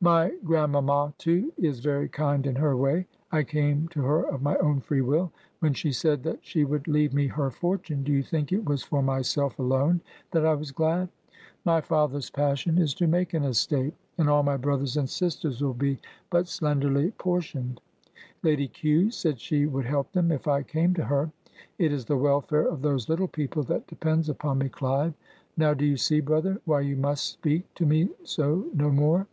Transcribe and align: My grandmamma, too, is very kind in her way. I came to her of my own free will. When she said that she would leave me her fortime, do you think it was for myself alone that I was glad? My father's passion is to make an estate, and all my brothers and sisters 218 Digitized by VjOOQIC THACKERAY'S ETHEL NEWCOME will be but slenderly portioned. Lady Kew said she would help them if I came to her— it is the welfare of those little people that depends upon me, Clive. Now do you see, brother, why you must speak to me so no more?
My 0.00 0.32
grandmamma, 0.44 1.14
too, 1.18 1.52
is 1.56 1.78
very 1.78 2.08
kind 2.08 2.48
in 2.48 2.56
her 2.56 2.76
way. 2.76 3.06
I 3.30 3.44
came 3.44 3.86
to 3.90 4.02
her 4.02 4.22
of 4.24 4.42
my 4.42 4.56
own 4.56 4.80
free 4.80 5.02
will. 5.02 5.30
When 5.60 5.72
she 5.72 5.92
said 5.92 6.24
that 6.24 6.44
she 6.44 6.64
would 6.64 6.88
leave 6.88 7.14
me 7.14 7.28
her 7.28 7.48
fortime, 7.52 8.02
do 8.02 8.10
you 8.10 8.24
think 8.24 8.50
it 8.52 8.64
was 8.68 8.82
for 8.82 9.04
myself 9.04 9.56
alone 9.56 10.00
that 10.32 10.44
I 10.44 10.54
was 10.54 10.72
glad? 10.72 11.10
My 11.64 11.80
father's 11.80 12.28
passion 12.28 12.76
is 12.76 12.92
to 12.94 13.06
make 13.06 13.34
an 13.34 13.44
estate, 13.44 13.94
and 14.18 14.28
all 14.28 14.42
my 14.42 14.56
brothers 14.56 14.96
and 14.96 15.08
sisters 15.08 15.60
218 15.60 15.60
Digitized 15.60 15.60
by 15.70 15.84
VjOOQIC 15.84 16.00
THACKERAY'S 16.00 16.02
ETHEL 16.02 16.10
NEWCOME 16.10 16.32
will 16.32 16.34
be 16.34 16.38
but 16.88 16.92
slenderly 16.92 17.10
portioned. 17.12 17.80
Lady 18.42 18.66
Kew 18.66 19.10
said 19.12 19.38
she 19.40 19.66
would 19.66 19.86
help 19.86 20.10
them 20.10 20.32
if 20.32 20.48
I 20.48 20.64
came 20.64 20.92
to 20.94 21.04
her— 21.04 21.30
it 21.78 21.92
is 21.92 22.04
the 22.04 22.16
welfare 22.16 22.66
of 22.66 22.82
those 22.82 23.08
little 23.08 23.28
people 23.28 23.62
that 23.62 23.86
depends 23.86 24.28
upon 24.28 24.58
me, 24.58 24.70
Clive. 24.70 25.14
Now 25.56 25.72
do 25.72 25.84
you 25.86 25.96
see, 25.96 26.18
brother, 26.20 26.60
why 26.64 26.80
you 26.80 26.96
must 26.96 27.28
speak 27.28 27.72
to 27.74 27.86
me 27.86 28.08
so 28.24 28.66
no 28.74 28.90
more? 28.90 29.28